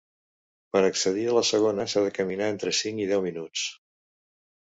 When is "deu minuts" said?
3.13-3.67